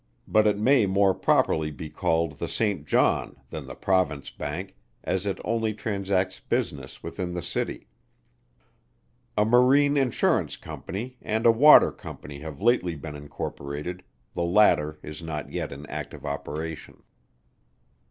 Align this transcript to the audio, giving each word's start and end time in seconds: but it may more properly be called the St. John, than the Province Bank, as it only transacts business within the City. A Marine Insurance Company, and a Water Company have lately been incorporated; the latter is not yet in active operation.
but 0.27 0.47
it 0.47 0.57
may 0.57 0.87
more 0.87 1.13
properly 1.13 1.69
be 1.69 1.87
called 1.87 2.39
the 2.39 2.49
St. 2.49 2.87
John, 2.87 3.35
than 3.51 3.67
the 3.67 3.75
Province 3.75 4.31
Bank, 4.31 4.75
as 5.03 5.27
it 5.27 5.37
only 5.45 5.75
transacts 5.75 6.39
business 6.39 7.03
within 7.03 7.35
the 7.35 7.43
City. 7.43 7.87
A 9.37 9.45
Marine 9.45 9.97
Insurance 9.97 10.57
Company, 10.57 11.17
and 11.21 11.45
a 11.45 11.51
Water 11.51 11.91
Company 11.91 12.39
have 12.39 12.59
lately 12.59 12.95
been 12.95 13.15
incorporated; 13.15 14.01
the 14.33 14.41
latter 14.41 14.97
is 15.03 15.21
not 15.21 15.51
yet 15.51 15.71
in 15.71 15.85
active 15.85 16.25
operation. 16.25 17.03